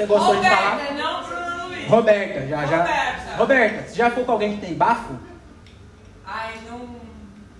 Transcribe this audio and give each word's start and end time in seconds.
Você 0.00 0.06
gostou 0.06 0.36
de 0.40 0.48
falar? 0.48 0.70
Roberta, 0.78 0.94
não 0.94 1.22
Bruno 1.24 1.68
Luiz. 1.68 1.88
Roberta, 1.88 2.46
já, 2.46 2.66
já. 2.66 2.76
Roberta. 2.78 3.36
Roberta, 3.36 3.88
você 3.88 3.94
já 3.96 4.10
foi 4.10 4.24
com 4.24 4.32
alguém 4.32 4.54
que 4.56 4.66
tem 4.66 4.74
bafo? 4.74 5.14
Ai, 6.26 6.54
não. 6.66 6.88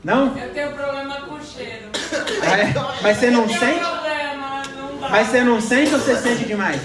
Não? 0.03 0.39
Eu 0.39 0.55
tenho 0.55 0.73
problema 0.73 1.21
com 1.23 1.39
cheiro. 1.43 1.91
Ah, 2.43 2.59
é? 2.59 2.73
Mas 3.03 3.17
você 3.19 3.31
não 3.31 3.47
Tenho 3.47 3.59
sente? 3.61 3.81
problema, 3.81 4.63
não 4.75 4.97
dá. 5.01 5.09
Mas 5.11 5.29
você 5.29 5.45
não 5.45 5.61
sente 5.61 5.93
ou 5.95 6.01
você 6.01 6.17
sente 6.17 6.45
demais? 6.47 6.81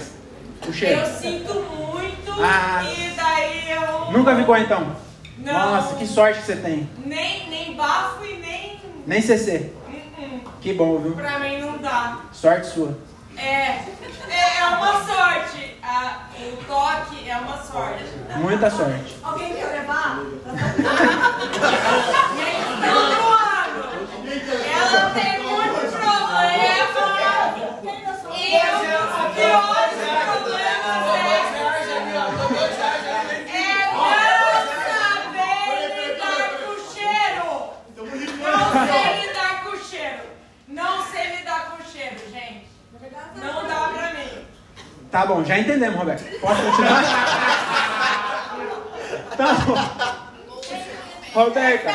O 0.67 0.73
cheiro? 0.73 0.99
Eu 0.99 1.05
sinto 1.05 1.53
muito 1.53 2.31
Ah. 2.43 2.83
e 2.83 3.11
daí 3.15 3.71
eu. 3.71 4.11
Nunca 4.11 4.35
ficou 4.35 4.57
então? 4.57 4.93
Não. 5.37 5.53
Nossa, 5.75 5.95
que 5.95 6.05
sorte 6.05 6.39
que 6.41 6.45
você 6.47 6.55
tem. 6.57 6.89
Nem, 6.97 7.49
nem 7.49 7.73
bafo 7.75 8.25
e 8.25 8.33
nem. 8.39 8.81
Nem 9.07 9.21
CC. 9.21 9.71
Uh-uh. 9.87 10.41
Que 10.59 10.73
bom, 10.73 10.97
viu? 10.99 11.13
Pra 11.13 11.39
mim 11.39 11.59
não 11.61 11.77
dá. 11.77 12.19
Sorte 12.33 12.67
sua. 12.67 12.97
É 13.37 14.65
uma 14.77 15.05
sorte. 15.05 15.75
A- 15.83 16.25
o 16.39 16.54
toque 16.67 17.29
é 17.29 17.37
uma 17.37 17.57
sorte. 17.57 18.03
Muita 18.37 18.69
sorte. 18.69 19.17
Alguém 19.23 19.53
quer 19.53 19.65
levar? 19.67 20.19
Todo 22.81 23.33
ano. 23.33 23.83
Ela 24.73 25.09
tem 25.11 25.39
muito 25.43 25.91
problema. 25.91 26.95
E 28.35 28.57
os 28.57 28.71
piores 29.35 29.95
problemas 30.25 31.03
é. 31.15 31.35
É 33.47 33.69
não 33.95 35.07
saber 35.35 36.03
lidar 36.07 36.49
com 36.59 36.69
o 36.71 36.77
cheiro. 36.93 37.49
Não 38.27 38.63
sei 38.85 39.27
lidar 39.27 39.53
com 39.63 39.69
o 39.69 39.77
cheiro. 39.79 40.23
Não 40.67 40.93
sei 41.05 41.25
lidar 41.37 41.61
com 41.69 41.75
o 41.81 41.85
cheiro, 41.85 42.19
gente. 42.31 42.67
Não 43.35 43.67
dá 43.67 43.89
pra 43.93 44.13
mim. 44.13 44.45
Tá 45.15 45.25
bom, 45.25 45.41
já 45.45 45.57
entendemos, 45.57 45.97
Roberto. 45.97 46.25
Posso 46.41 46.61
continuar? 46.61 47.03
tá 49.37 49.53
bom. 49.53 49.75
Roberta. 51.33 51.89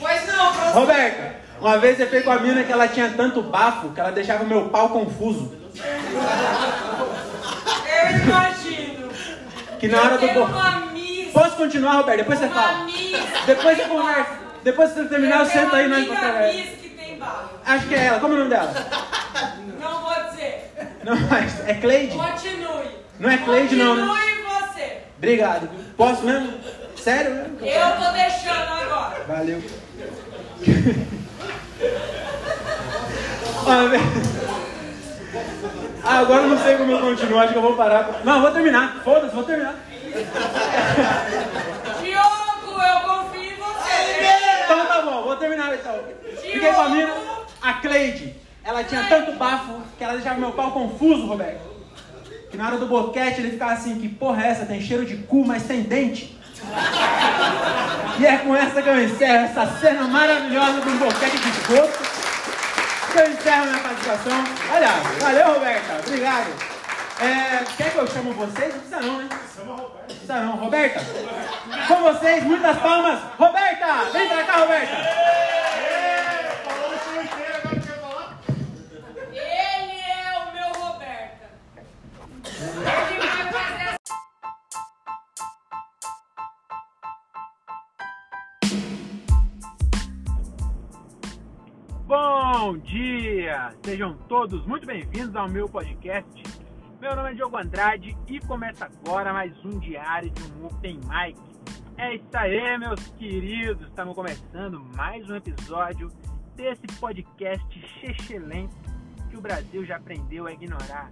Pois 0.00 0.26
não, 0.26 0.52
professor. 0.52 0.80
Roberta, 0.80 1.36
uma 1.60 1.78
vez 1.78 1.96
você 1.96 2.06
fez 2.06 2.24
com 2.24 2.32
a 2.32 2.40
mina 2.40 2.64
que 2.64 2.72
ela 2.72 2.88
tinha 2.88 3.10
tanto 3.10 3.40
bafo 3.40 3.90
que 3.90 4.00
ela 4.00 4.10
deixava 4.10 4.42
meu 4.42 4.68
pau 4.68 4.88
confuso. 4.88 5.56
Eu 7.86 8.16
imagino. 8.18 9.10
Que 9.78 9.86
na 9.86 10.02
hora 10.02 10.18
do 10.18 10.26
Eu. 10.26 10.48
Posso 11.32 11.56
continuar, 11.56 11.98
Roberto? 11.98 12.18
Depois 12.18 12.40
você 12.40 12.48
fala. 12.48 12.84
Depois 13.46 13.78
você 13.78 13.84
conversa. 13.84 14.41
Depois 14.62 14.90
que 14.92 15.00
você 15.02 15.08
terminar, 15.08 15.40
eu 15.40 15.46
sento 15.46 15.74
aí 15.74 15.88
nós 15.88 16.06
conversar. 16.06 16.52
miss 16.52 16.68
que 16.80 16.88
tem 16.90 17.18
bafo. 17.18 17.50
Acho 17.66 17.86
que 17.88 17.94
é 17.94 18.04
ela. 18.06 18.20
Como 18.20 18.32
é 18.34 18.36
o 18.36 18.38
nome 18.40 18.50
dela? 18.50 18.72
Não 19.80 20.00
vou 20.00 20.30
dizer. 20.30 20.72
Não, 21.04 21.16
mas 21.28 21.68
é 21.68 21.74
Cleide? 21.74 22.16
Continue. 22.16 22.90
Não 23.18 23.30
é 23.30 23.36
Cleide, 23.38 23.74
não, 23.76 23.94
né? 23.96 24.06
Continue 24.06 24.42
você. 24.44 24.98
Obrigado. 25.18 25.68
Posso 25.96 26.22
mesmo? 26.24 26.52
Sério 26.96 27.34
mesmo? 27.34 27.58
Eu 27.60 27.96
tô 27.96 28.12
deixando 28.12 28.72
agora. 28.72 29.24
Valeu. 29.26 29.62
Ah, 36.04 36.18
agora 36.18 36.42
eu 36.42 36.48
não 36.48 36.58
sei 36.58 36.76
como 36.76 36.90
eu 36.90 37.00
continuo, 37.00 37.38
acho 37.38 37.52
que 37.52 37.58
eu 37.58 37.62
vou 37.62 37.76
parar. 37.76 38.20
Não, 38.24 38.36
eu 38.36 38.42
vou 38.42 38.50
terminar. 38.50 39.00
Foda-se, 39.04 39.32
vou 39.34 39.44
terminar. 39.44 39.76
Diogo, 42.02 42.82
eu 42.82 43.00
confio 43.00 43.40
em 43.40 43.54
você. 43.54 44.64
Então 44.64 44.86
tá 44.86 45.02
bom, 45.02 45.22
vou 45.22 45.36
terminar 45.36 45.71
então. 45.82 46.40
Fiquei 46.40 46.72
com 46.72 46.80
a 46.80 46.88
mina, 46.88 47.14
a 47.60 47.72
Cleide. 47.74 48.34
Ela 48.64 48.84
tinha 48.84 49.04
tanto 49.08 49.32
bafo 49.32 49.82
que 49.98 50.04
ela 50.04 50.14
deixava 50.14 50.38
meu 50.38 50.52
pau 50.52 50.70
confuso, 50.70 51.26
Roberto. 51.26 51.72
Que 52.50 52.56
na 52.56 52.68
hora 52.68 52.78
do 52.78 52.86
boquete 52.86 53.40
ele 53.40 53.50
ficava 53.50 53.72
assim, 53.72 53.98
que 53.98 54.08
porra 54.08 54.44
é 54.44 54.50
essa? 54.50 54.66
Tem 54.66 54.80
cheiro 54.80 55.04
de 55.04 55.16
cu, 55.16 55.44
mas 55.44 55.62
sem 55.62 55.82
dente. 55.82 56.38
E 58.18 58.26
é 58.26 58.36
com 58.38 58.54
essa 58.54 58.80
que 58.80 58.88
eu 58.88 59.02
encerro 59.02 59.44
essa 59.46 59.66
cena 59.80 60.04
maravilhosa 60.04 60.80
um 60.80 60.98
boquete 60.98 61.38
de 61.38 61.48
esgoto. 61.48 61.98
Que 63.10 63.18
eu 63.18 63.32
encerro 63.32 63.66
minha 63.66 63.78
participação. 63.78 64.44
Olha, 64.72 64.88
valeu, 65.20 65.54
Roberta. 65.54 66.00
Obrigado. 66.06 66.72
É, 67.20 67.64
quer 67.76 67.90
que 67.90 67.98
eu 67.98 68.06
chamo 68.06 68.32
vocês? 68.32 68.74
Não 68.74 68.80
precisa 68.80 69.00
não, 69.00 69.18
né? 69.18 69.28
Não 69.64 69.90
precisa 70.06 70.40
não. 70.40 70.52
Roberta, 70.56 71.00
com 71.88 71.96
vocês, 71.96 72.44
muitas 72.44 72.78
palmas. 72.78 73.18
Roberta, 73.38 74.10
vem 74.12 74.28
pra 74.28 74.44
cá, 74.44 74.56
Roberta. 74.58 75.51
Bom 92.14 92.76
dia! 92.76 93.74
Sejam 93.82 94.14
todos 94.28 94.66
muito 94.66 94.86
bem-vindos 94.86 95.34
ao 95.34 95.48
meu 95.48 95.66
podcast. 95.66 96.42
Meu 97.00 97.16
nome 97.16 97.30
é 97.30 97.34
Diogo 97.34 97.56
Andrade 97.56 98.14
e 98.28 98.38
começa 98.40 98.84
agora 98.84 99.32
mais 99.32 99.56
um 99.64 99.78
diário 99.78 100.28
de 100.28 100.42
um 100.52 100.66
Open 100.66 100.96
Mic. 100.96 101.40
É 101.96 102.16
isso 102.16 102.28
aí, 102.34 102.76
meus 102.76 103.00
queridos! 103.12 103.88
Estamos 103.88 104.14
começando 104.14 104.78
mais 104.94 105.26
um 105.30 105.36
episódio 105.36 106.08
desse 106.54 106.86
podcast 107.00 107.66
excelente 108.02 108.76
que 109.30 109.38
o 109.38 109.40
Brasil 109.40 109.82
já 109.86 109.96
aprendeu 109.96 110.46
a 110.46 110.52
ignorar. 110.52 111.10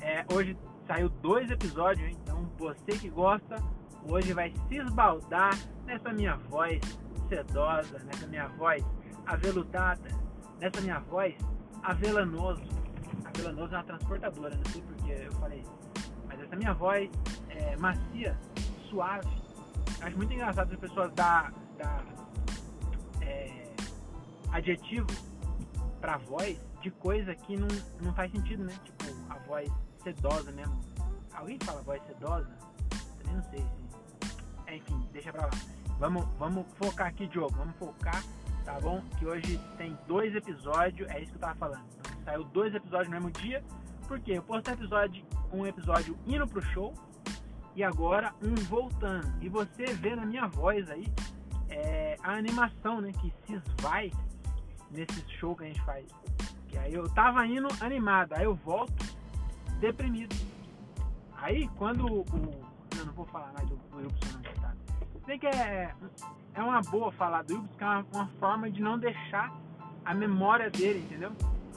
É, 0.00 0.24
hoje 0.32 0.56
saiu 0.86 1.10
dois 1.10 1.50
episódios, 1.50 2.10
então 2.10 2.50
você 2.56 2.92
que 2.98 3.10
gosta, 3.10 3.56
hoje 4.10 4.32
vai 4.32 4.50
se 4.66 4.76
esbaldar 4.78 5.52
nessa 5.84 6.10
minha 6.10 6.36
voz 6.36 6.80
sedosa, 7.28 7.98
nessa 8.06 8.26
minha 8.26 8.48
voz 8.48 8.82
aveludada, 9.26 10.08
nessa 10.60 10.80
minha 10.80 11.00
voz 11.00 11.34
avelanoso. 11.82 12.62
Avelanoso 13.24 13.74
é 13.74 13.78
uma 13.78 13.84
transportadora, 13.84 14.56
não 14.56 14.64
sei 14.72 14.82
porque 14.82 15.12
eu 15.12 15.32
falei 15.32 15.60
isso. 15.60 16.12
Mas 16.26 16.40
essa 16.40 16.56
minha 16.56 16.74
voz 16.74 17.10
é 17.50 17.76
macia, 17.76 18.38
suave. 18.88 19.28
Acho 20.00 20.16
muito 20.16 20.32
engraçado 20.32 20.72
as 20.72 20.78
pessoas 20.78 21.12
dar, 21.12 21.52
dar 21.78 22.04
é, 23.20 23.72
adjetivo 24.50 25.06
pra 26.00 26.16
voz 26.18 26.58
de 26.80 26.90
coisa 26.90 27.34
que 27.34 27.56
não, 27.56 27.68
não 28.00 28.12
faz 28.14 28.30
sentido, 28.32 28.64
né? 28.64 28.74
Tipo, 28.84 29.04
a 29.30 29.38
voz 29.46 29.70
sedosa 30.02 30.50
mesmo. 30.50 30.78
Alguém 31.32 31.58
fala 31.62 31.80
voz 31.82 32.02
sedosa? 32.06 32.50
Também 33.18 33.36
não 33.36 33.44
sei 33.44 33.60
se. 33.60 33.82
É, 34.66 34.76
enfim, 34.76 35.08
deixa 35.12 35.32
pra 35.32 35.46
lá. 35.46 35.50
Vamos, 35.98 36.26
vamos 36.38 36.66
focar 36.74 37.06
aqui, 37.06 37.28
Diogo. 37.28 37.54
Vamos 37.56 37.76
focar, 37.76 38.22
tá 38.64 38.78
bom? 38.80 39.02
Que 39.18 39.26
hoje 39.26 39.60
tem 39.76 39.96
dois 40.06 40.34
episódios. 40.34 41.08
É 41.10 41.20
isso 41.20 41.30
que 41.30 41.36
eu 41.36 41.40
tava 41.40 41.54
falando. 41.56 41.84
Então, 42.00 42.12
saiu 42.24 42.44
dois 42.44 42.74
episódios 42.74 43.08
no 43.08 43.14
mesmo 43.14 43.30
dia. 43.30 43.62
Porque 44.06 44.32
eu 44.32 44.42
postei 44.42 44.74
episódio, 44.74 45.24
um 45.52 45.66
episódio 45.66 46.18
indo 46.26 46.46
pro 46.46 46.62
show 46.62 46.92
e 47.74 47.82
agora 47.82 48.34
um 48.42 48.54
voltando. 48.66 49.32
E 49.40 49.48
você 49.48 49.84
vê 49.86 50.14
na 50.14 50.26
minha 50.26 50.46
voz 50.46 50.90
aí 50.90 51.06
é, 51.68 52.16
a 52.22 52.32
animação, 52.32 53.00
né? 53.00 53.12
Que 53.12 53.32
se 53.46 53.54
esvai 53.54 54.12
nesse 54.90 55.24
show 55.38 55.56
que 55.56 55.64
a 55.64 55.66
gente 55.66 55.82
faz. 55.82 56.06
Que 56.68 56.78
aí 56.78 56.94
eu 56.94 57.08
tava 57.10 57.46
indo 57.46 57.68
animado, 57.80 58.34
aí 58.34 58.44
eu 58.44 58.54
volto 58.54 59.04
deprimido. 59.80 60.34
Aí 61.36 61.68
quando 61.76 62.06
o. 62.06 62.24
Não, 62.96 63.06
não 63.06 63.12
vou 63.14 63.24
falar 63.26 63.52
mais 63.52 63.68
do, 63.68 63.78
Wilson? 63.94 64.51
Sei 65.24 65.38
que 65.38 65.46
é, 65.46 65.94
é 66.54 66.62
uma 66.62 66.80
boa 66.82 67.12
falar 67.12 67.42
do 67.44 67.54
Wilson, 67.54 67.68
que 67.78 67.84
é 67.84 67.86
uma, 67.86 68.06
uma 68.12 68.26
forma 68.40 68.70
de 68.70 68.82
não 68.82 68.98
deixar 68.98 69.52
a 70.04 70.14
memória 70.14 70.70
dele, 70.70 71.00
entendeu? 71.00 71.32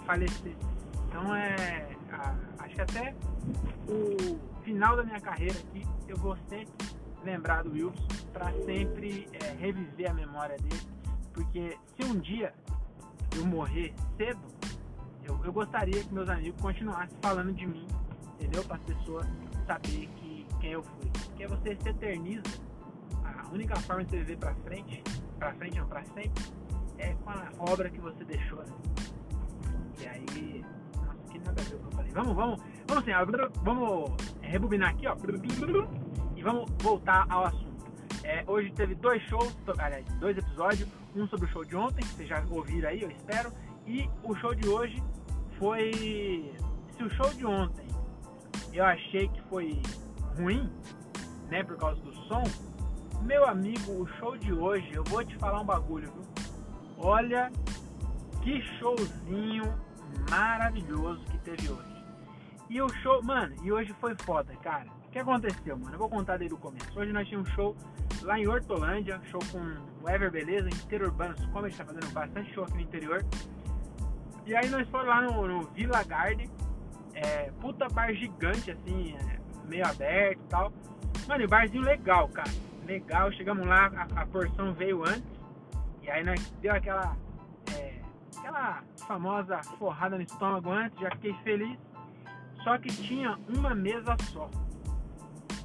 Falecer. 0.06 0.56
Então 1.07 1.36
é. 1.36 1.88
a- 2.12 2.36
acho 2.63 2.75
que 2.75 2.81
até 2.81 3.15
o 3.88 4.39
final 4.63 4.95
da 4.97 5.03
minha 5.03 5.19
carreira 5.19 5.53
aqui 5.59 5.83
eu 6.07 6.18
vou 6.18 6.36
sempre 6.50 6.74
lembrar 7.24 7.63
do 7.63 7.71
Wilson 7.71 8.07
para 8.33 8.51
sempre 8.63 9.27
é, 9.33 9.51
reviver 9.59 10.09
a 10.09 10.13
memória 10.13 10.57
dele. 10.57 10.81
Porque 11.33 11.77
se 11.95 12.06
um 12.06 12.18
dia 12.19 12.53
eu 13.36 13.45
morrer 13.45 13.94
cedo, 14.18 14.39
eu, 15.24 15.39
eu 15.44 15.53
gostaria 15.53 16.03
que 16.03 16.13
meus 16.13 16.30
amigos 16.30 16.59
continuassem 16.62 17.18
falando 17.21 17.53
de 17.53 17.65
mim, 17.68 17.86
entendeu? 18.36 18.63
Para 18.63 18.77
as 18.77 18.83
pessoas 18.83 19.27
saber 19.68 20.07
que, 20.15 20.45
quem 20.59 20.71
eu 20.71 20.83
fui. 20.83 21.09
Porque 21.25 21.48
você 21.48 21.75
se 21.75 21.89
eterniza. 21.89 22.44
A 23.23 23.53
única 23.53 23.75
forma 23.77 24.03
de 24.03 24.11
você 24.11 24.17
viver 24.17 24.37
para 24.37 24.53
frente, 24.55 25.03
para 25.39 25.53
frente 25.53 25.77
não, 25.77 25.87
para 25.87 26.03
sempre, 26.05 26.43
é 26.97 27.13
com 27.13 27.29
a 27.29 27.49
obra 27.59 27.89
que 27.89 27.99
você 27.99 28.23
deixou. 28.23 28.59
Né? 28.59 28.73
E 30.01 30.07
aí, 30.07 30.65
nossa, 30.95 31.31
que 31.31 31.39
nada 31.39 31.61
a 31.61 31.63
ver 31.63 31.75
o 31.75 31.79
que 31.79 31.85
eu 31.85 31.91
falei. 31.91 32.11
Vamos, 32.11 32.35
vamos, 32.35 32.63
vamos 32.87 33.03
assim, 33.03 33.51
vamos 33.63 34.11
rebobinar 34.41 34.89
aqui, 34.89 35.07
ó. 35.07 35.15
E 36.35 36.43
vamos 36.43 36.69
voltar 36.81 37.25
ao 37.29 37.45
assunto. 37.45 37.85
É, 38.23 38.43
hoje 38.47 38.71
teve 38.73 38.95
dois 38.95 39.21
shows, 39.23 39.55
aliás, 39.77 40.05
dois 40.19 40.37
episódios. 40.37 40.89
Um 41.15 41.27
sobre 41.27 41.45
o 41.45 41.49
show 41.49 41.63
de 41.63 41.75
ontem, 41.75 42.01
que 42.01 42.09
vocês 42.09 42.27
já 42.27 42.43
ouviram 42.49 42.89
aí, 42.89 43.01
eu 43.01 43.09
espero. 43.09 43.51
E 43.87 44.09
o 44.23 44.35
show 44.35 44.53
de 44.53 44.67
hoje 44.67 45.01
foi. 45.57 45.91
Se 46.97 47.03
o 47.03 47.09
show 47.11 47.29
de 47.33 47.45
ontem 47.45 47.85
eu 48.75 48.83
achei 48.83 49.29
que 49.29 49.41
foi 49.43 49.81
ruim, 50.37 50.69
né, 51.49 51.63
por 51.63 51.77
causa 51.77 51.99
do 52.01 52.13
som, 52.27 52.43
meu 53.25 53.44
amigo, 53.48 54.04
o 54.04 54.07
show 54.19 54.38
de 54.38 54.54
hoje, 54.54 54.88
eu 54.94 55.04
vou 55.06 55.25
te 55.25 55.36
falar 55.38 55.60
um 55.60 55.66
bagulho, 55.66 56.12
viu? 56.12 56.24
Olha 56.98 57.51
que 58.44 58.62
showzinho 58.77 59.63
maravilhoso 60.30 61.25
que 61.25 61.38
teve 61.39 61.69
hoje. 61.69 61.95
E 62.69 62.81
o 62.81 62.88
show, 62.88 63.24
mano, 63.24 63.56
e 63.63 63.72
hoje 63.72 63.94
foi 64.00 64.16
foda, 64.22 64.56
cara. 64.57 64.86
O 65.07 65.10
que 65.10 65.18
aconteceu, 65.18 65.77
mano? 65.77 65.95
Eu 65.95 66.00
vou 66.00 66.10
contar 66.10 66.38
desde 66.38 66.54
o 66.54 66.57
começo. 66.57 66.88
Hoje 66.98 67.12
nós 67.12 67.27
tínhamos 67.27 67.50
um 67.50 67.54
show 67.54 67.75
lá 68.22 68.38
em 68.38 68.48
Hortolândia, 68.48 69.19
show 69.31 69.42
com 69.51 69.60
o 70.04 70.10
Ever 70.10 70.30
Beleza, 70.30 70.69
Interurbanos 70.69 71.44
Comedy, 71.48 71.75
tá 71.75 71.86
fazendo 71.86 72.13
bastante 72.13 72.54
show 72.54 72.63
aqui 72.63 72.75
no 72.75 72.81
interior. 72.81 73.25
E 74.45 74.56
aí 74.56 74.69
nós 74.69 74.88
fomos 74.89 75.07
lá 75.07 75.22
no, 75.22 75.48
no 75.48 75.62
Villa 75.72 76.04
Garden, 76.04 76.50
é, 77.16 77.51
puta 77.60 77.88
bar 77.89 78.13
gigante, 78.13 78.69
assim, 78.69 79.16
é, 79.16 79.39
meio 79.68 79.88
aberto 79.88 80.39
e 80.39 80.48
tal. 80.48 80.72
Mano, 81.27 81.44
e 81.44 81.48
barzinho 81.48 81.83
legal, 81.83 82.27
cara. 82.30 82.51
Legal, 82.85 83.31
chegamos 83.31 83.65
lá, 83.65 83.87
a, 83.87 84.21
a 84.21 84.25
porção 84.27 84.73
veio 84.73 85.03
antes. 85.03 85.23
E 86.03 86.09
aí 86.09 86.23
nós 86.23 86.51
deu 86.61 86.71
aquela, 86.71 87.17
é, 87.73 87.99
aquela 88.37 88.83
famosa 89.07 89.59
forrada 89.79 90.15
no 90.15 90.21
estômago 90.21 90.69
antes, 90.69 90.99
já 90.99 91.09
fiquei 91.11 91.33
feliz. 91.43 91.79
Só 92.63 92.77
que 92.77 92.89
tinha 92.89 93.37
uma 93.49 93.73
mesa 93.73 94.15
só 94.31 94.49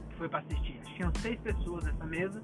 que 0.09 0.17
foi 0.17 0.29
pra 0.29 0.39
assistir. 0.41 0.81
Tinham 0.97 1.13
seis 1.21 1.39
pessoas 1.41 1.85
nessa 1.85 2.07
mesa. 2.07 2.43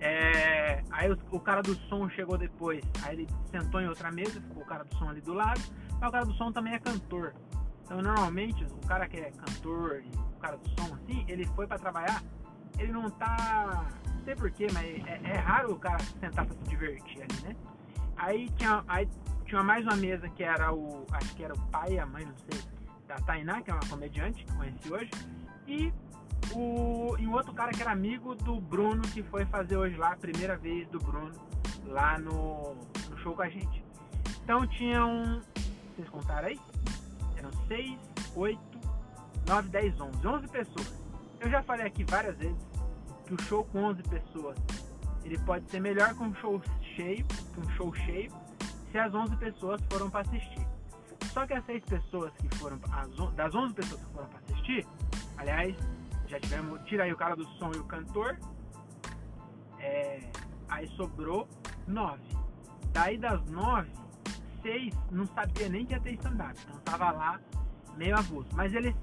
É, 0.00 0.82
aí 0.90 1.10
o, 1.10 1.18
o, 1.30 1.40
cara 1.40 1.60
do 1.60 1.74
som 1.88 2.08
chegou 2.10 2.38
depois, 2.38 2.84
aí 3.02 3.16
ele 3.16 3.28
sentou 3.50 3.80
em 3.80 3.88
outra 3.88 4.12
mesa, 4.12 4.40
ficou 4.40 4.62
o 4.62 4.66
cara 4.66 4.84
do 4.84 4.94
som 4.96 5.08
ali 5.08 5.20
do 5.20 5.34
lado, 5.34 5.60
mas 6.00 6.08
o 6.08 6.12
cara 6.12 6.24
do 6.24 6.32
som 6.34 6.52
também 6.52 6.74
é 6.74 6.78
cantor. 6.78 7.34
Então 7.84 8.00
normalmente 8.00 8.64
o 8.64 8.86
cara 8.86 9.08
que 9.08 9.16
é 9.16 9.30
cantor 9.32 10.02
e 10.04 10.16
o 10.16 10.38
cara 10.38 10.56
do 10.56 10.68
som 10.70 10.94
assim, 10.94 11.24
ele 11.26 11.46
foi 11.46 11.66
para 11.66 11.78
trabalhar, 11.78 12.22
ele 12.78 12.92
não 12.92 13.10
tá. 13.10 13.86
Não 14.06 14.24
sei 14.24 14.34
porquê, 14.34 14.66
mas 14.72 14.86
é, 15.06 15.20
é, 15.24 15.38
raro 15.38 15.72
o 15.72 15.78
cara 15.78 15.98
sentar 16.20 16.46
pra 16.46 16.54
se 16.54 16.64
divertir 16.64 17.22
ali, 17.22 17.42
né? 17.42 17.56
Aí 18.16 18.48
tinha, 18.56 18.84
aí 18.88 19.08
tinha 19.46 19.62
mais 19.62 19.84
uma 19.84 19.96
mesa 19.96 20.28
que 20.28 20.42
era 20.42 20.72
o. 20.72 21.06
Acho 21.12 21.34
que 21.34 21.44
era 21.44 21.54
o 21.54 21.60
pai 21.68 21.94
e 21.94 21.98
a 21.98 22.06
mãe, 22.06 22.24
não 22.24 22.34
sei, 22.36 22.60
da 23.06 23.16
Tainá, 23.16 23.62
que 23.62 23.70
é 23.70 23.74
uma 23.74 23.86
comediante 23.88 24.44
que 24.44 24.52
conheci 24.52 24.92
hoje. 24.92 25.10
E 25.66 25.92
o, 26.54 27.16
e 27.18 27.26
um 27.26 27.32
outro 27.32 27.52
cara 27.52 27.72
que 27.72 27.80
era 27.80 27.90
amigo 27.90 28.34
do 28.34 28.60
Bruno, 28.60 29.02
que 29.02 29.22
foi 29.22 29.44
fazer 29.46 29.76
hoje 29.76 29.96
lá, 29.96 30.12
a 30.12 30.16
primeira 30.16 30.56
vez 30.56 30.88
do 30.88 30.98
Bruno, 30.98 31.32
lá 31.86 32.18
no, 32.18 32.74
no 33.10 33.18
show 33.18 33.34
com 33.34 33.42
a 33.42 33.48
gente. 33.48 33.84
Então 34.42 34.66
tinham. 34.66 35.40
Vocês 35.94 36.08
contaram 36.08 36.48
aí? 36.48 36.60
Eram 37.36 37.50
6, 37.66 37.98
8, 38.36 38.60
9, 39.46 39.68
10, 39.68 40.00
11. 40.00 40.26
11 40.26 40.48
pessoas. 40.48 41.07
Eu 41.40 41.50
já 41.50 41.62
falei 41.62 41.86
aqui 41.86 42.04
várias 42.04 42.36
vezes 42.36 42.66
que 43.26 43.34
o 43.34 43.42
show 43.42 43.64
com 43.64 43.84
11 43.84 44.02
pessoas 44.04 44.56
ele 45.24 45.38
pode 45.40 45.70
ser 45.70 45.80
melhor 45.80 46.14
que 46.14 46.22
um 46.22 46.34
show 46.36 46.60
cheio, 46.96 47.24
que 47.26 47.60
um 47.60 47.70
show 47.70 47.94
cheio, 47.94 48.32
se 48.90 48.98
as 48.98 49.12
11 49.14 49.36
pessoas 49.36 49.80
foram 49.90 50.08
para 50.08 50.20
assistir. 50.20 50.66
Só 51.32 51.46
que 51.46 51.52
as 51.52 51.64
6 51.66 51.84
pessoas 51.84 52.32
que 52.34 52.48
foram, 52.56 52.80
as, 52.90 53.34
das 53.34 53.54
11 53.54 53.74
pessoas 53.74 54.02
que 54.02 54.12
foram 54.12 54.28
para 54.28 54.38
assistir, 54.40 54.86
aliás, 55.36 55.76
já 56.26 56.40
tivemos, 56.40 56.80
tira 56.84 57.04
aí 57.04 57.12
o 57.12 57.16
cara 57.16 57.36
do 57.36 57.44
som 57.58 57.70
e 57.74 57.78
o 57.78 57.84
cantor. 57.84 58.38
É, 59.78 60.30
aí 60.68 60.86
sobrou 60.96 61.48
nove. 61.86 62.22
Daí 62.92 63.18
das 63.18 63.44
nove, 63.50 63.90
seis 64.62 64.94
não 65.10 65.26
sabia 65.26 65.68
nem 65.68 65.84
que 65.86 65.92
ia 65.92 66.00
ter 66.00 66.14
stand-up. 66.14 66.58
Então 66.64 66.80
tava 66.80 67.10
lá 67.10 67.40
meio 67.96 68.16
avulso. 68.16 68.48
Mas 68.54 68.72
eles, 68.74 68.94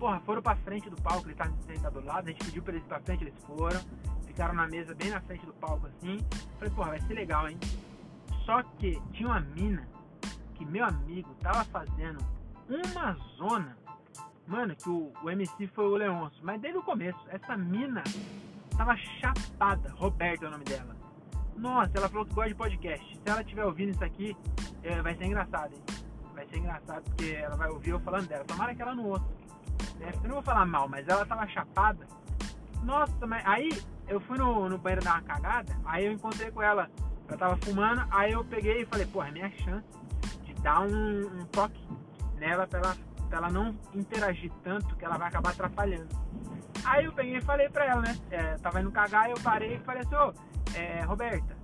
porra, 0.00 0.18
foram 0.20 0.42
pra 0.42 0.56
frente 0.56 0.88
do 0.88 0.96
palco, 0.96 1.28
ele 1.28 1.34
tava 1.34 1.52
sentado 1.66 2.00
do 2.00 2.06
lado, 2.06 2.26
a 2.26 2.30
gente 2.32 2.44
pediu 2.44 2.62
pra 2.62 2.72
eles 2.72 2.84
ir 2.84 2.88
pra 2.88 3.00
frente, 3.00 3.22
eles 3.22 3.34
foram. 3.44 3.80
Ficaram 4.26 4.54
na 4.54 4.66
mesa 4.66 4.94
bem 4.94 5.10
na 5.10 5.20
frente 5.20 5.44
do 5.44 5.52
palco 5.52 5.86
assim. 5.86 6.18
Falei, 6.58 6.74
porra, 6.74 6.88
vai 6.90 7.00
ser 7.00 7.14
legal, 7.14 7.48
hein? 7.48 7.58
Só 8.46 8.62
que 8.78 9.00
tinha 9.12 9.28
uma 9.28 9.40
mina 9.40 9.86
que 10.54 10.64
meu 10.64 10.84
amigo 10.84 11.34
tava 11.34 11.64
fazendo 11.64 12.18
uma 12.68 13.12
zona 13.36 13.76
Mano, 14.50 14.74
que 14.74 14.88
o, 14.88 15.12
o 15.22 15.30
MC 15.30 15.68
foi 15.68 15.84
o 15.84 15.94
Leôncio. 15.94 16.40
Mas 16.42 16.60
desde 16.60 16.76
o 16.76 16.82
começo, 16.82 17.20
essa 17.28 17.56
mina 17.56 18.02
tava 18.76 18.96
chapada. 18.96 19.92
Roberta 19.92 20.44
é 20.44 20.48
o 20.48 20.50
nome 20.50 20.64
dela. 20.64 20.96
Nossa, 21.56 21.92
ela 21.94 22.08
falou 22.08 22.26
que 22.26 22.34
gosta 22.34 22.48
de 22.50 22.56
podcast. 22.56 23.14
Se 23.14 23.22
ela 23.26 23.42
estiver 23.42 23.64
ouvindo 23.64 23.90
isso 23.90 24.02
aqui, 24.02 24.36
é, 24.82 25.00
vai 25.02 25.14
ser 25.14 25.26
engraçado, 25.26 25.72
hein? 25.72 25.82
Vai 26.34 26.48
ser 26.48 26.58
engraçado 26.58 27.04
porque 27.04 27.30
ela 27.32 27.54
vai 27.54 27.68
ouvir 27.68 27.90
eu 27.90 28.00
falando 28.00 28.26
dela. 28.26 28.44
Tomara 28.44 28.74
que 28.74 28.82
ela 28.82 28.92
não 28.92 29.10
ouça. 29.10 29.39
Eu 30.00 30.28
não 30.28 30.36
vou 30.36 30.42
falar 30.42 30.66
mal, 30.66 30.88
mas 30.88 31.06
ela 31.08 31.24
tava 31.26 31.46
chapada. 31.48 32.06
Nossa, 32.82 33.26
mas 33.26 33.44
aí 33.46 33.70
eu 34.08 34.20
fui 34.20 34.38
no, 34.38 34.68
no 34.68 34.78
banheiro 34.78 35.04
dar 35.04 35.14
uma 35.14 35.22
cagada. 35.22 35.76
Aí 35.84 36.06
eu 36.06 36.12
encontrei 36.12 36.50
com 36.50 36.62
ela. 36.62 36.90
Ela 37.28 37.38
tava 37.38 37.56
fumando. 37.58 38.04
Aí 38.10 38.32
eu 38.32 38.44
peguei 38.44 38.82
e 38.82 38.86
falei, 38.86 39.06
porra, 39.06 39.28
é 39.28 39.32
minha 39.32 39.50
chance 39.50 39.86
de 40.44 40.54
dar 40.54 40.80
um, 40.80 41.26
um 41.26 41.44
toque 41.46 41.86
nela 42.38 42.66
pra 42.66 42.80
ela 42.80 42.96
pra 43.30 43.38
ela 43.38 43.50
não 43.50 43.78
interagir 43.94 44.50
tanto 44.64 44.96
que 44.96 45.04
ela 45.04 45.16
vai 45.16 45.28
acabar 45.28 45.50
atrapalhando. 45.50 46.08
Aí 46.84 47.04
eu 47.04 47.12
peguei 47.12 47.36
e 47.36 47.40
falei 47.40 47.68
pra 47.68 47.86
ela, 47.86 48.02
né? 48.02 48.18
É, 48.30 48.56
tava 48.56 48.80
indo 48.80 48.90
cagar, 48.90 49.30
eu 49.30 49.36
parei 49.40 49.76
e 49.76 49.80
falei 49.80 50.02
assim, 50.02 50.16
ô, 50.16 50.34
é, 50.74 51.02
Roberta, 51.02 51.56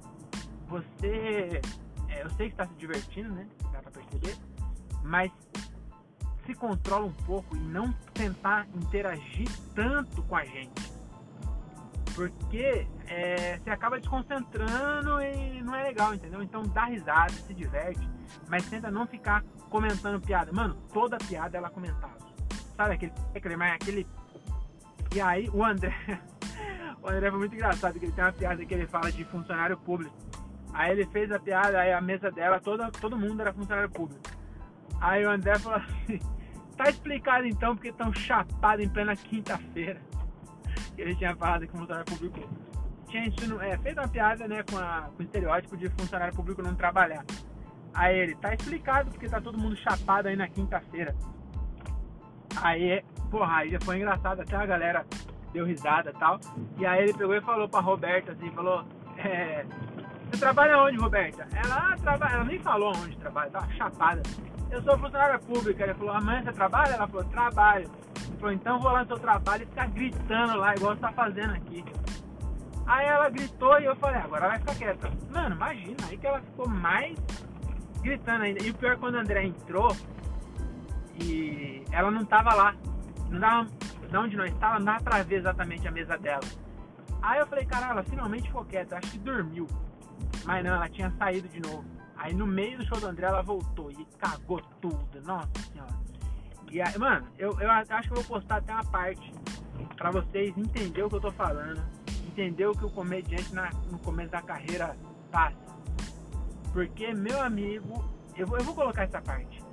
você. 0.69 1.61
É, 2.09 2.23
eu 2.23 2.31
sei 2.31 2.51
que 2.51 2.57
tá 2.57 2.67
se 2.67 2.75
divertindo, 2.75 3.35
né? 3.35 3.47
Dá 3.73 3.81
pra 3.81 3.91
perceber. 3.91 4.37
Mas 5.03 5.33
se 6.47 6.55
controla 6.55 7.07
um 7.07 7.13
pouco 7.13 7.57
e 7.57 7.61
não 7.61 7.93
tentar 8.15 8.67
interagir 8.75 9.49
tanto 9.75 10.23
com 10.23 10.37
a 10.37 10.45
gente. 10.45 10.97
Porque 12.15 12.87
é, 13.07 13.59
você 13.59 13.69
acaba 13.69 13.99
desconcentrando 13.99 15.21
e 15.21 15.61
não 15.63 15.75
é 15.75 15.83
legal, 15.83 16.15
entendeu? 16.15 16.43
Então 16.43 16.63
dá 16.63 16.87
risada, 16.87 17.33
se 17.33 17.53
diverte, 17.53 18.09
mas 18.49 18.65
tenta 18.71 18.91
não 18.91 19.07
ficar 19.07 19.45
comentando 19.69 20.21
piada. 20.21 20.51
Mano, 20.53 20.75
toda 20.93 21.19
piada 21.19 21.59
ela 21.59 21.69
comentava. 21.69 22.17
Sabe 22.75 22.95
aquele, 22.95 23.13
aquele, 23.35 23.55
aquele. 23.55 24.07
E 25.15 25.21
aí 25.21 25.51
o 25.51 25.63
André. 25.63 25.95
o 27.03 27.09
André 27.09 27.31
foi 27.31 27.39
muito 27.39 27.55
engraçado, 27.55 27.99
que 27.99 28.07
ele 28.07 28.13
tem 28.13 28.25
uma 28.25 28.33
piada 28.33 28.65
que 28.65 28.73
ele 28.73 28.87
fala 28.87 29.13
de 29.13 29.25
funcionário 29.25 29.77
público. 29.77 30.17
Aí 30.73 30.93
ele 30.93 31.07
fez 31.07 31.31
a 31.31 31.39
piada, 31.39 31.81
aí 31.81 31.93
a 31.93 32.01
mesa 32.01 32.31
dela, 32.31 32.61
toda, 32.61 32.91
todo 32.91 33.17
mundo 33.17 33.41
era 33.41 33.53
funcionário 33.53 33.91
público. 33.91 34.36
Aí 35.01 35.25
o 35.25 35.31
André 35.31 35.59
falou 35.59 35.79
assim, 35.79 36.21
tá 36.77 36.89
explicado 36.89 37.47
então 37.47 37.75
porque 37.75 37.89
estão 37.89 38.13
chapados 38.13 38.85
em 38.85 38.89
plena 38.89 39.15
quinta-feira. 39.15 40.01
Que 40.95 41.03
ele 41.03 41.15
tinha 41.17 41.35
falado 41.37 41.67
que 41.67 41.75
o 41.75 41.79
funcionário 41.79 42.07
público 42.07 42.49
tinha 43.09 43.27
ensino, 43.27 43.61
é, 43.61 43.79
fez 43.79 43.97
uma 43.97 44.09
piada 44.09 44.49
né, 44.49 44.63
com, 44.63 44.79
a, 44.79 45.09
com 45.17 45.23
o 45.23 45.23
estereótipo 45.23 45.77
de 45.77 45.89
funcionário 45.91 46.35
público 46.35 46.63
não 46.63 46.75
trabalhar. 46.75 47.25
Aí 47.95 48.19
ele, 48.19 48.35
tá 48.37 48.53
explicado 48.53 49.11
porque 49.11 49.29
tá 49.29 49.41
todo 49.41 49.59
mundo 49.59 49.77
chapado 49.77 50.29
aí 50.29 50.37
na 50.37 50.49
quinta-feira. 50.49 51.15
Aí, 52.63 53.03
porra, 53.31 53.59
aí 53.59 53.71
já 53.71 53.81
foi 53.81 53.97
engraçado, 53.97 54.41
até 54.41 54.57
a 54.57 54.67
galera 54.67 55.07
deu 55.53 55.65
risada 55.65 56.11
e 56.11 56.19
tal. 56.19 56.39
E 56.79 56.85
aí 56.85 57.05
ele 57.05 57.15
pegou 57.15 57.35
e 57.35 57.41
falou 57.41 57.69
pra 57.69 57.81
Roberta 57.81 58.33
assim, 58.33 58.51
falou, 58.51 58.85
é, 59.17 59.65
você 60.31 60.41
trabalha 60.41 60.79
onde, 60.83 60.99
Roberta? 60.99 61.47
Ela, 61.55 61.97
ah, 62.05 62.29
ela 62.33 62.45
nem 62.45 62.59
falou 62.59 62.93
onde 62.97 63.17
trabalha, 63.17 63.51
tava 63.51 63.73
chapada. 63.73 64.23
Eu 64.71 64.83
sou 64.83 64.99
funcionária 64.99 65.39
pública. 65.39 65.85
Ele 65.85 65.95
falou, 65.95 66.15
amanhã 66.15 66.43
você 66.43 66.53
trabalha? 66.53 66.95
Ela 66.95 67.07
falou, 67.07 67.25
trabalho. 67.25 67.91
Ele 68.27 68.37
falou, 68.39 68.53
então 68.53 68.81
vou 68.81 68.93
lá 68.93 69.01
no 69.01 69.07
seu 69.07 69.19
trabalho 69.19 69.63
e 69.63 69.67
ficar 69.67 69.89
gritando 69.89 70.57
lá, 70.57 70.75
igual 70.75 70.95
você 70.95 71.01
tá 71.01 71.13
fazendo 71.13 71.55
aqui. 71.55 71.85
Aí 72.87 73.07
ela 73.07 73.29
gritou 73.29 73.81
e 73.81 73.85
eu 73.85 73.97
falei, 73.97 74.21
agora 74.21 74.49
vai 74.49 74.59
ficar 74.59 74.75
quieta. 74.77 75.11
Mano, 75.31 75.57
imagina, 75.57 75.97
aí 76.09 76.17
que 76.17 76.27
ela 76.27 76.41
ficou 76.41 76.69
mais 76.69 77.17
gritando 78.01 78.45
ainda. 78.45 78.63
E 78.63 78.71
o 78.71 78.75
pior 78.75 78.93
é 78.93 78.97
quando 78.97 79.17
a 79.17 79.21
André 79.21 79.45
entrou 79.45 79.97
e 81.21 81.85
ela 81.91 82.11
não 82.11 82.25
tava 82.25 82.55
lá. 82.55 82.75
Não 83.29 83.41
dava, 83.41 83.69
de 84.09 84.17
onde 84.17 84.37
nós 84.37 84.53
estávamos, 84.53 84.85
não 84.85 84.93
dava 84.93 85.05
pra 85.05 85.23
ver 85.23 85.37
exatamente 85.37 85.89
a 85.89 85.91
mesa 85.91 86.17
dela. 86.17 86.45
Aí 87.23 87.41
eu 87.41 87.47
falei, 87.47 87.65
caralho, 87.65 87.93
ela 87.93 88.05
finalmente 88.05 88.47
ficou 88.47 88.65
quieta, 88.65 88.99
acho 88.99 89.11
que 89.11 89.19
dormiu. 89.19 89.67
Mas 90.45 90.65
não, 90.65 90.75
ela 90.75 90.89
tinha 90.89 91.11
saído 91.19 91.49
de 91.49 91.61
novo. 91.61 91.85
Aí 92.17 92.35
no 92.35 92.47
meio 92.47 92.79
do 92.79 92.87
show 92.87 92.99
do 92.99 93.07
André 93.07 93.27
ela 93.27 93.43
voltou 93.43 93.91
e 93.91 94.05
cagou 94.19 94.61
tudo. 94.81 95.23
Nossa 95.25 95.49
senhora. 95.73 95.95
E 96.71 96.81
aí, 96.81 96.99
mano, 96.99 97.27
eu, 97.39 97.59
eu 97.61 97.71
acho 97.71 98.09
que 98.09 98.13
eu 98.13 98.23
vou 98.23 98.25
postar 98.25 98.57
até 98.57 98.73
uma 98.73 98.85
parte 98.85 99.33
pra 99.97 100.11
vocês 100.11 100.57
entenderem 100.57 101.05
o 101.05 101.09
que 101.09 101.17
eu 101.17 101.21
tô 101.21 101.33
falando. 101.33 101.83
Entender 102.27 102.67
o 102.67 102.73
que 102.73 102.85
o 102.85 102.91
comediante 102.91 103.55
na, 103.55 103.71
no 103.91 103.99
começo 103.99 104.31
da 104.31 104.43
carreira 104.43 104.97
passa. 105.31 105.57
Porque, 106.73 107.15
meu 107.15 107.41
amigo, 107.41 108.05
eu 108.37 108.47
vou, 108.47 108.59
eu 108.59 108.65
vou 108.65 108.75
colocar 108.75 109.05
essa 109.05 109.21
parte. 109.21 109.65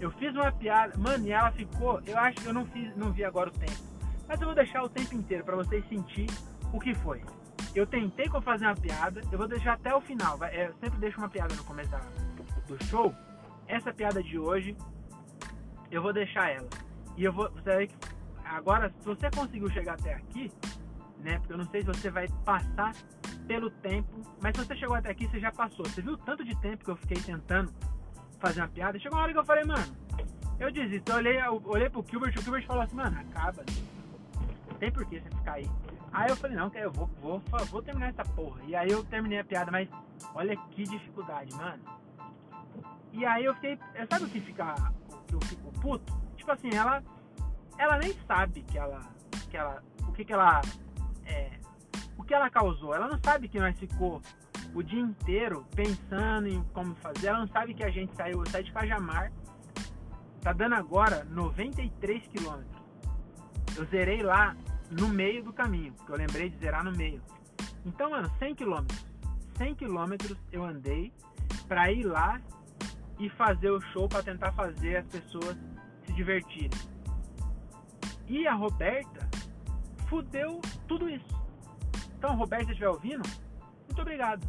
Eu 0.00 0.10
fiz 0.12 0.34
uma 0.34 0.52
piada, 0.52 0.96
mano, 0.98 1.26
e 1.26 1.32
ela 1.32 1.50
ficou. 1.52 2.00
Eu 2.06 2.18
acho 2.18 2.36
que 2.36 2.46
eu 2.46 2.52
não 2.52 2.66
fiz, 2.66 2.94
não 2.96 3.12
vi 3.12 3.24
agora 3.24 3.48
o 3.48 3.52
tempo. 3.52 3.92
Mas 4.28 4.40
eu 4.40 4.46
vou 4.46 4.54
deixar 4.54 4.82
o 4.82 4.88
tempo 4.88 5.14
inteiro 5.14 5.44
para 5.44 5.56
vocês 5.56 5.86
sentir 5.88 6.26
o 6.72 6.78
que 6.78 6.94
foi. 6.94 7.22
Eu 7.74 7.86
tentei 7.86 8.28
fazer 8.28 8.66
uma 8.66 8.74
piada, 8.74 9.20
eu 9.30 9.38
vou 9.38 9.48
deixar 9.48 9.74
até 9.74 9.94
o 9.94 10.00
final. 10.00 10.38
é, 10.44 10.68
Eu 10.68 10.74
sempre 10.74 10.98
deixo 10.98 11.18
uma 11.18 11.28
piada 11.28 11.54
no 11.54 11.64
começo 11.64 11.90
do 12.66 12.82
show. 12.84 13.14
Essa 13.66 13.92
piada 13.92 14.22
de 14.22 14.38
hoje, 14.38 14.76
eu 15.90 16.02
vou 16.02 16.12
deixar 16.12 16.50
ela. 16.50 16.68
E 17.16 17.24
eu 17.24 17.32
vou. 17.32 17.50
Você 17.50 17.88
agora, 18.44 18.90
se 18.90 19.04
você 19.04 19.30
conseguiu 19.30 19.70
chegar 19.70 19.94
até 19.94 20.14
aqui, 20.14 20.50
né? 21.18 21.38
Porque 21.38 21.52
eu 21.52 21.58
não 21.58 21.66
sei 21.70 21.80
se 21.80 21.86
você 21.86 22.10
vai 22.10 22.28
passar 22.44 22.94
pelo 23.46 23.70
tempo. 23.70 24.08
Mas 24.42 24.56
se 24.56 24.64
você 24.64 24.76
chegou 24.76 24.96
até 24.96 25.10
aqui, 25.10 25.26
você 25.28 25.40
já 25.40 25.50
passou. 25.52 25.86
Você 25.86 26.02
viu 26.02 26.12
o 26.12 26.18
tanto 26.18 26.44
de 26.44 26.54
tempo 26.60 26.84
que 26.84 26.90
eu 26.90 26.96
fiquei 26.96 27.18
tentando 27.20 27.72
fazer 28.38 28.60
uma 28.60 28.68
piada? 28.68 28.98
Chegou 28.98 29.16
uma 29.18 29.22
hora 29.24 29.32
que 29.32 29.38
eu 29.38 29.44
falei, 29.44 29.64
mano, 29.64 29.96
eu 30.58 30.70
desisto. 30.70 31.10
Eu 31.10 31.16
olhei, 31.16 31.40
eu 31.40 31.62
olhei 31.64 31.88
pro 31.88 32.04
Gilbert, 32.08 32.34
o 32.36 32.42
Gilbert 32.42 32.66
falou 32.66 32.82
assim, 32.82 32.96
mano, 32.96 33.18
acaba. 33.18 33.64
Não 34.70 34.78
tem 34.78 34.90
por 34.92 35.04
que 35.06 35.20
você 35.20 35.30
ficar 35.30 35.52
aí. 35.54 35.68
Aí 36.12 36.28
eu 36.28 36.36
falei, 36.36 36.56
não, 36.56 36.68
que 36.68 36.78
eu 36.78 36.92
vou, 36.92 37.06
vou, 37.20 37.42
vou 37.70 37.82
terminar 37.82 38.08
essa 38.10 38.24
porra. 38.24 38.60
E 38.66 38.76
aí 38.76 38.90
eu 38.90 39.02
terminei 39.04 39.38
a 39.38 39.44
piada, 39.44 39.70
mas 39.70 39.88
olha 40.34 40.56
que 40.70 40.84
dificuldade, 40.84 41.54
mano. 41.56 41.82
E 43.12 43.24
aí 43.24 43.44
eu 43.44 43.54
fiquei. 43.54 43.78
Sabe 44.10 44.24
o 44.24 44.28
que 44.28 44.40
fica. 44.40 44.74
Eu 45.30 45.40
fico 45.42 45.72
puto? 45.80 46.12
Tipo 46.36 46.52
assim, 46.52 46.70
ela. 46.74 47.02
Ela 47.78 47.98
nem 47.98 48.12
sabe 48.26 48.62
que 48.62 48.78
ela. 48.78 49.00
Que 49.50 49.56
ela 49.56 49.82
o 50.06 50.12
que, 50.12 50.24
que 50.24 50.32
ela. 50.32 50.60
É, 51.24 51.50
o 52.18 52.22
que 52.22 52.34
ela 52.34 52.50
causou. 52.50 52.94
Ela 52.94 53.08
não 53.08 53.18
sabe 53.22 53.48
que 53.48 53.58
nós 53.58 53.78
ficou 53.78 54.20
o 54.74 54.82
dia 54.82 55.00
inteiro 55.00 55.66
pensando 55.74 56.48
em 56.48 56.62
como 56.74 56.94
fazer. 56.96 57.28
Ela 57.28 57.40
não 57.40 57.48
sabe 57.48 57.72
que 57.72 57.84
a 57.84 57.90
gente 57.90 58.14
saiu. 58.14 58.40
Eu 58.40 58.46
saí 58.46 58.64
de 58.64 58.72
Cajamar. 58.72 59.32
Tá 60.42 60.52
dando 60.52 60.74
agora 60.74 61.24
93 61.24 62.26
quilômetros. 62.26 62.82
Eu 63.76 63.86
zerei 63.86 64.22
lá 64.22 64.56
no 64.92 65.08
meio 65.08 65.42
do 65.42 65.52
caminho. 65.52 65.92
Porque 65.94 66.12
eu 66.12 66.16
lembrei 66.16 66.50
de 66.50 66.58
zerar 66.58 66.84
no 66.84 66.92
meio. 66.92 67.22
Então, 67.84 68.10
mano, 68.10 68.30
100 68.38 68.54
quilômetros. 68.54 69.06
100 69.56 69.74
quilômetros 69.74 70.36
eu 70.50 70.64
andei 70.64 71.12
pra 71.66 71.90
ir 71.90 72.04
lá 72.04 72.40
e 73.18 73.28
fazer 73.30 73.70
o 73.70 73.80
show 73.92 74.08
para 74.08 74.22
tentar 74.22 74.52
fazer 74.52 74.96
as 74.96 75.06
pessoas 75.06 75.56
se 76.06 76.12
divertirem. 76.12 76.70
E 78.26 78.46
a 78.46 78.54
Roberta 78.54 79.28
fudeu 80.08 80.60
tudo 80.88 81.08
isso. 81.08 81.42
Então, 82.16 82.36
Roberta, 82.36 82.66
se 82.66 82.72
estiver 82.72 82.88
ouvindo, 82.88 83.22
muito 83.86 84.00
obrigado. 84.00 84.46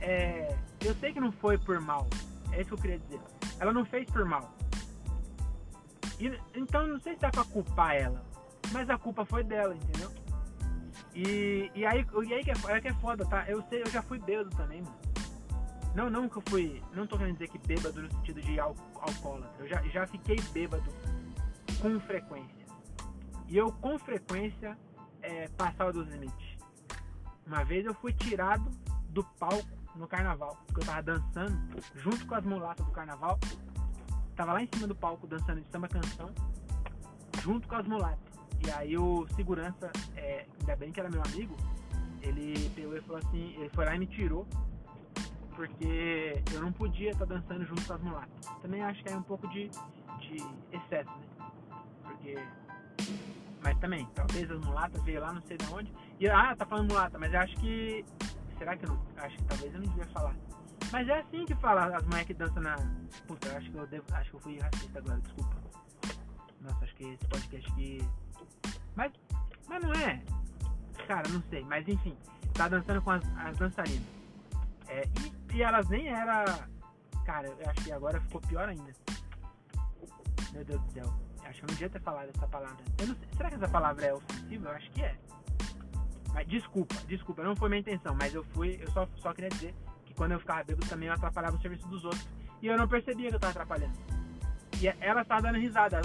É, 0.00 0.56
eu 0.84 0.94
sei 0.96 1.12
que 1.12 1.20
não 1.20 1.32
foi 1.32 1.58
por 1.58 1.80
mal. 1.80 2.08
É 2.52 2.60
isso 2.60 2.68
que 2.68 2.74
eu 2.74 2.78
queria 2.78 2.98
dizer. 2.98 3.20
Ela 3.58 3.72
não 3.72 3.84
fez 3.84 4.08
por 4.10 4.24
mal. 4.24 4.54
E, 6.18 6.26
então, 6.54 6.86
não 6.86 7.00
sei 7.00 7.14
se 7.14 7.20
dá 7.20 7.30
pra 7.30 7.44
culpar 7.44 7.96
ela. 7.96 8.27
Mas 8.72 8.88
a 8.90 8.98
culpa 8.98 9.24
foi 9.24 9.42
dela, 9.42 9.74
entendeu? 9.74 10.10
E, 11.14 11.70
e 11.74 11.86
aí, 11.86 12.06
e 12.26 12.34
aí 12.34 12.44
que, 12.44 12.50
é, 12.50 12.54
é 12.68 12.80
que 12.80 12.88
é 12.88 12.94
foda, 12.94 13.24
tá? 13.26 13.44
Eu 13.48 13.62
sei, 13.68 13.82
eu 13.82 13.90
já 13.90 14.02
fui 14.02 14.18
bêbado 14.18 14.50
também, 14.50 14.82
mano. 14.82 14.96
Não, 15.94 16.08
não 16.08 16.28
que 16.28 16.36
eu 16.36 16.42
fui. 16.48 16.82
Não 16.94 17.06
tô 17.06 17.16
querendo 17.18 17.34
dizer 17.34 17.48
que 17.48 17.58
bêbado 17.58 18.02
no 18.02 18.10
sentido 18.10 18.40
de 18.40 18.60
al, 18.60 18.74
alcoólatra. 18.94 19.52
Eu 19.58 19.68
já, 19.68 19.82
já 19.88 20.06
fiquei 20.06 20.36
bêbado 20.52 20.84
com 21.80 21.98
frequência. 22.00 22.66
E 23.48 23.56
eu, 23.56 23.72
com 23.72 23.98
frequência, 23.98 24.78
é, 25.22 25.48
passava 25.48 25.92
dos 25.92 26.06
limites. 26.08 26.56
Uma 27.46 27.64
vez 27.64 27.84
eu 27.84 27.94
fui 27.94 28.12
tirado 28.12 28.70
do 29.08 29.24
palco 29.24 29.66
no 29.96 30.06
carnaval. 30.06 30.56
Porque 30.66 30.82
eu 30.82 30.86
tava 30.86 31.02
dançando 31.02 31.82
junto 31.96 32.26
com 32.26 32.34
as 32.34 32.44
mulatas 32.44 32.84
do 32.86 32.92
carnaval. 32.92 33.38
Tava 34.36 34.52
lá 34.52 34.62
em 34.62 34.68
cima 34.72 34.86
do 34.86 34.94
palco 34.94 35.26
dançando 35.26 35.60
de 35.60 35.68
samba 35.68 35.88
canção. 35.88 36.30
Junto 37.42 37.66
com 37.66 37.74
as 37.74 37.86
mulatas. 37.88 38.27
E 38.66 38.70
aí 38.70 38.96
o 38.96 39.26
segurança, 39.34 39.90
é, 40.16 40.46
ainda 40.60 40.76
bem 40.76 40.92
que 40.92 41.00
era 41.00 41.08
meu 41.08 41.22
amigo, 41.22 41.56
ele 42.22 42.68
pegou 42.70 42.96
e 42.96 43.00
falou 43.02 43.18
assim, 43.18 43.54
ele 43.58 43.68
foi 43.70 43.84
lá 43.84 43.94
e 43.94 43.98
me 43.98 44.06
tirou 44.06 44.46
porque 45.58 46.40
eu 46.54 46.60
não 46.60 46.70
podia 46.70 47.10
estar 47.10 47.24
dançando 47.24 47.64
junto 47.64 47.84
com 47.84 47.92
as 47.92 48.00
mulatas. 48.00 48.46
Também 48.62 48.80
acho 48.80 49.02
que 49.02 49.12
é 49.12 49.16
um 49.16 49.22
pouco 49.24 49.48
de, 49.48 49.68
de 50.20 50.36
excesso, 50.72 51.10
né? 51.10 51.50
Porque. 52.04 52.38
Mas 53.60 53.76
também, 53.80 54.06
talvez 54.14 54.48
as 54.48 54.64
mulatas 54.64 55.02
veio 55.02 55.20
lá, 55.20 55.32
não 55.32 55.42
sei 55.42 55.56
de 55.56 55.66
onde. 55.66 55.92
E 56.20 56.28
ah, 56.28 56.54
tá 56.56 56.64
falando 56.64 56.92
mulata, 56.92 57.18
mas 57.18 57.34
eu 57.34 57.40
acho 57.40 57.56
que. 57.56 58.04
Será 58.56 58.76
que 58.76 58.84
eu 58.84 58.90
não. 58.90 59.02
Acho 59.16 59.36
que 59.36 59.44
talvez 59.46 59.74
eu 59.74 59.80
não 59.80 59.88
devia 59.88 60.06
falar. 60.06 60.36
Mas 60.92 61.08
é 61.08 61.18
assim 61.18 61.44
que 61.44 61.54
fala 61.56 61.96
as 61.96 62.04
mulheres 62.04 62.26
que 62.28 62.34
dançam 62.34 62.62
na. 62.62 62.76
Puta, 63.26 63.56
acho 63.56 63.68
que 63.68 63.76
eu 63.76 63.86
devo. 63.88 64.04
Acho 64.12 64.30
que 64.30 64.36
eu 64.36 64.40
fui 64.40 64.58
racista 64.60 64.98
agora, 65.00 65.20
desculpa. 65.20 65.56
Nossa, 66.60 66.84
acho 66.84 66.94
que 66.94 67.04
esse 67.04 67.26
podcast 67.26 67.72
aqui. 67.72 68.08
Mas. 68.98 69.12
Mas 69.68 69.82
não 69.82 69.92
é. 69.92 70.20
Cara, 71.06 71.28
não 71.28 71.40
sei. 71.48 71.64
Mas 71.64 71.86
enfim, 71.86 72.16
tá 72.52 72.66
dançando 72.66 73.00
com 73.00 73.12
as, 73.12 73.22
as 73.38 73.56
dançarinas. 73.56 74.02
É, 74.88 75.08
e, 75.20 75.56
e, 75.56 75.62
elas 75.62 75.88
nem 75.88 76.08
era. 76.08 76.44
Cara, 77.24 77.46
eu 77.46 77.70
acho 77.70 77.84
que 77.84 77.92
agora 77.92 78.20
ficou 78.22 78.40
pior 78.40 78.68
ainda. 78.68 78.92
Meu 80.52 80.64
Deus 80.64 80.82
do 80.82 80.92
céu. 80.92 81.14
Acho 81.44 81.60
que 81.60 81.64
eu 81.64 81.68
não 81.68 81.74
devia 81.74 81.88
ter 81.88 82.00
falado 82.00 82.30
essa 82.34 82.46
palavra. 82.48 82.76
Eu 82.98 83.06
sei, 83.06 83.28
será 83.36 83.48
que 83.48 83.54
essa 83.54 83.68
palavra 83.68 84.04
é 84.04 84.14
ofensiva? 84.14 84.68
Eu 84.68 84.74
acho 84.74 84.90
que 84.90 85.02
é. 85.02 85.16
Mas 86.34 86.46
desculpa, 86.48 86.94
desculpa, 87.06 87.42
não 87.42 87.56
foi 87.56 87.68
minha 87.68 87.80
intenção, 87.80 88.14
mas 88.14 88.34
eu 88.34 88.44
fui, 88.52 88.78
eu 88.82 88.90
só, 88.90 89.08
só 89.16 89.32
queria 89.32 89.48
dizer 89.48 89.74
que 90.04 90.12
quando 90.14 90.32
eu 90.32 90.40
ficava 90.40 90.62
bêbado 90.62 90.86
também 90.86 91.08
eu 91.08 91.14
atrapalhava 91.14 91.56
o 91.56 91.60
serviço 91.60 91.86
dos 91.88 92.04
outros. 92.04 92.28
E 92.60 92.66
eu 92.66 92.76
não 92.76 92.88
percebia 92.88 93.30
que 93.30 93.36
eu 93.36 93.40
tava 93.40 93.52
atrapalhando. 93.52 93.96
E 94.80 94.88
ela 95.00 95.24
tava 95.24 95.42
dando 95.42 95.58
risada, 95.58 96.00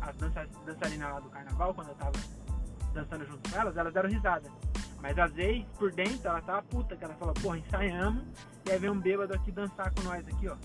as 0.00 0.16
dança, 0.16 0.46
dançarinas 0.64 1.12
lá 1.12 1.20
do 1.20 1.28
carnaval, 1.28 1.74
quando 1.74 1.88
eu 1.88 1.94
tava 1.94 2.12
dançando 2.92 3.26
junto 3.26 3.50
com 3.50 3.58
elas, 3.58 3.76
elas 3.76 3.92
deram 3.92 4.08
risada. 4.08 4.50
Mas 5.00 5.18
às 5.18 5.32
vezes, 5.32 5.64
por 5.78 5.92
dentro, 5.92 6.28
ela 6.28 6.40
tava 6.42 6.62
puta, 6.62 6.96
que 6.96 7.04
ela 7.04 7.14
falou, 7.14 7.34
porra, 7.34 7.58
ensaiamos, 7.58 8.24
e 8.66 8.70
aí 8.70 8.78
vem 8.78 8.90
um 8.90 9.00
bêbado 9.00 9.34
aqui 9.34 9.52
dançar 9.52 9.92
com 9.94 10.02
nós 10.02 10.26
aqui, 10.26 10.48
ó. 10.48 10.56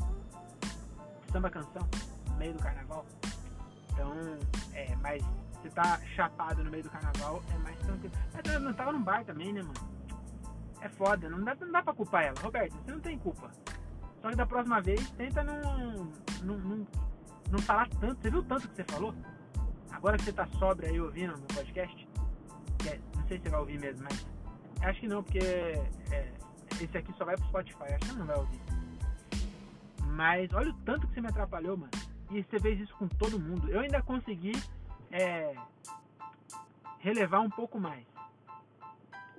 Samba 1.31 1.49
canção, 1.49 1.87
no 2.29 2.35
meio 2.37 2.53
do 2.53 2.59
carnaval. 2.59 3.05
Então, 3.91 4.11
é, 4.73 4.95
mas 4.97 5.23
você 5.61 5.69
tá 5.69 5.99
chapado 6.15 6.63
no 6.63 6.71
meio 6.71 6.83
do 6.83 6.89
carnaval, 6.89 7.41
é 7.53 7.57
mais 7.59 7.77
tranquilo. 7.79 8.13
Mas 8.33 8.53
eu 8.53 8.59
não 8.59 8.73
tava 8.73 8.91
num 8.91 9.01
bar 9.03 9.23
também, 9.23 9.53
né, 9.53 9.61
mano? 9.61 9.73
É 10.81 10.89
foda, 10.89 11.29
não 11.29 11.41
dá, 11.43 11.55
não 11.55 11.71
dá 11.71 11.81
pra 11.81 11.93
culpar 11.93 12.25
ela. 12.25 12.35
Roberto, 12.41 12.73
você 12.73 12.91
não 12.91 12.99
tem 12.99 13.17
culpa. 13.17 13.49
Só 14.21 14.29
que 14.29 14.35
da 14.35 14.45
próxima 14.45 14.81
vez, 14.81 15.09
tenta 15.11 15.43
não, 15.43 16.11
não, 16.43 16.57
não, 16.57 16.87
não 17.49 17.59
falar 17.59 17.87
tanto. 17.99 18.21
Você 18.21 18.29
viu 18.29 18.43
tanto 18.43 18.67
que 18.67 18.75
você 18.75 18.83
falou? 18.83 19.13
Agora 19.91 20.17
que 20.17 20.23
você 20.23 20.33
tá 20.33 20.45
sóbrio 20.59 20.89
aí 20.89 20.99
ouvindo 20.99 21.37
no 21.37 21.43
podcast, 21.43 22.02
sei 23.33 23.39
se 23.39 23.49
vai 23.49 23.59
ouvir 23.59 23.79
mesmo, 23.79 24.03
mas 24.03 24.25
acho 24.81 24.99
que 24.99 25.07
não, 25.07 25.23
porque 25.23 25.39
é, 25.39 26.33
esse 26.79 26.97
aqui 26.97 27.13
só 27.17 27.25
vai 27.25 27.35
pro 27.35 27.45
Spotify, 27.47 27.93
acho 27.93 28.11
que 28.11 28.15
não 28.15 28.25
vai 28.25 28.37
ouvir. 28.37 28.59
Mas 30.07 30.53
olha 30.53 30.69
o 30.69 30.73
tanto 30.85 31.07
que 31.07 31.15
você 31.15 31.21
me 31.21 31.27
atrapalhou, 31.27 31.75
mano. 31.75 31.91
E 32.29 32.43
você 32.43 32.59
fez 32.59 32.79
isso 32.79 32.95
com 32.97 33.07
todo 33.07 33.39
mundo. 33.39 33.69
Eu 33.69 33.79
ainda 33.79 34.01
consegui 34.03 34.51
é, 35.11 35.55
relevar 36.99 37.41
um 37.41 37.49
pouco 37.49 37.79
mais. 37.79 38.05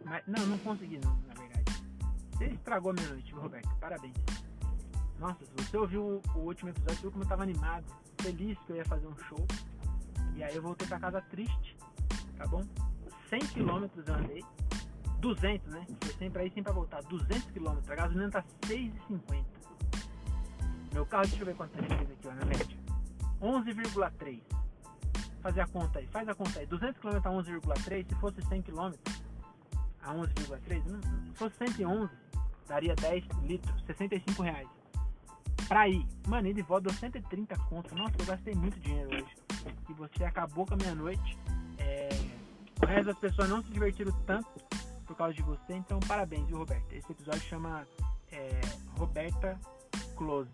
Mas, 0.05 0.23
não, 0.27 0.45
não 0.47 0.59
consegui 0.59 0.99
não, 0.99 1.17
na 1.29 1.35
verdade. 1.35 1.85
Você 2.33 2.47
estragou 2.47 2.91
a 2.91 2.95
minha 2.95 3.09
noite, 3.09 3.33
Roberto. 3.33 3.69
Parabéns. 3.81 4.15
Nossa, 5.19 5.45
se 5.45 5.53
você 5.55 5.77
ouviu 5.77 6.21
o, 6.35 6.39
último 6.39 6.71
episódio, 6.71 7.01
viu 7.01 7.13
como 7.13 7.23
eu 7.23 7.29
tava 7.29 7.45
animado, 7.45 7.85
feliz 8.21 8.59
que 8.67 8.71
eu 8.71 8.77
ia 8.77 8.85
fazer 8.85 9.07
um 9.07 9.17
show. 9.17 9.47
E 10.35 10.43
aí 10.43 10.55
eu 10.57 10.63
voltei 10.63 10.87
pra 10.89 10.99
casa 10.99 11.21
triste, 11.23 11.77
tá 12.37 12.47
bom? 12.47 12.65
100 13.35 13.47
km 13.49 13.89
eu 14.07 14.15
andei. 14.15 14.45
200, 15.19 15.73
né? 15.73 15.87
Foi 16.01 16.15
sempre 16.15 16.43
aí, 16.43 16.49
sempre 16.49 16.65
pra 16.65 16.73
voltar. 16.73 17.03
200 17.03 17.51
km. 17.51 17.79
A 17.89 17.95
gasolina 17.95 18.31
tá 18.31 18.45
6,50. 18.67 19.45
Meu 20.93 21.05
carro, 21.05 21.27
deixa 21.27 21.43
eu 21.43 21.47
ver 21.47 21.57
quanto 21.57 21.77
ele 21.77 21.89
fez 21.89 22.11
aqui, 22.13 22.29
ó, 22.29 22.35
na 22.35 22.45
média. 22.45 22.77
11,3. 23.41 24.41
Fazer 25.41 25.61
a 25.61 25.67
conta 25.67 25.99
aí, 25.99 26.07
faz 26.07 26.29
a 26.29 26.35
conta 26.35 26.61
aí. 26.61 26.67
200 26.67 27.01
km 27.01 27.17
a 27.17 27.31
11,3, 27.31 28.09
se 28.09 28.15
fosse 28.21 28.41
100 28.43 28.63
km 28.63 28.93
a 30.03 30.15
11,3, 30.15 30.83
se 31.27 31.33
fosse 31.35 31.57
111, 31.57 32.11
daria 32.69 32.95
10 32.95 33.25
litros, 33.43 33.85
65 33.85 34.43
reais. 34.43 34.69
Pra 35.67 35.89
ir, 35.89 36.07
mano, 36.29 36.47
ir 36.47 36.55
de 36.55 36.63
volta 36.63 36.89
deu 36.89 36.95
130 36.99 37.57
conto. 37.69 37.95
Nossa, 37.95 38.15
eu 38.19 38.27
gastei 38.27 38.55
muito 38.55 38.79
dinheiro 38.79 39.11
hoje. 39.15 39.35
E 39.89 39.93
você 39.95 40.25
acabou 40.25 40.65
com 40.65 40.75
a 40.75 40.77
minha 40.77 40.95
noite. 40.95 41.39
É... 41.79 42.34
O 42.85 42.87
resto 42.87 43.07
das 43.07 43.19
pessoas 43.19 43.49
não 43.49 43.63
se 43.63 43.71
divertiram 43.71 44.13
tanto 44.27 44.49
por 45.07 45.17
causa 45.17 45.35
de 45.35 45.43
você, 45.43 45.73
então 45.75 45.99
parabéns, 46.01 46.47
viu, 46.47 46.59
Roberta? 46.59 46.95
Esse 46.95 47.11
episódio 47.13 47.41
chama 47.43 47.87
é, 48.31 48.61
Roberta 48.99 49.59
Close. 50.17 50.51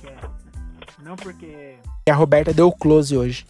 Que 0.00 0.08
é, 0.08 0.20
não 0.98 1.16
porque. 1.16 1.78
A 2.08 2.14
Roberta 2.14 2.52
deu 2.52 2.70
close 2.70 3.16
hoje. 3.16 3.46